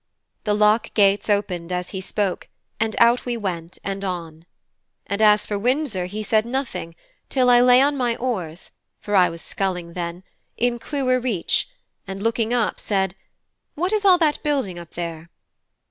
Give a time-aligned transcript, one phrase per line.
[0.45, 2.47] The lock gates opened as he spoke,
[2.79, 4.47] and out we went, and on.
[5.05, 6.95] And as for Windsor, he said nothing
[7.29, 10.23] till I lay on my oars (for I was sculling then)
[10.57, 11.67] in Clewer reach,
[12.07, 13.13] and looking up, said,
[13.75, 15.29] "What is all that building up there?"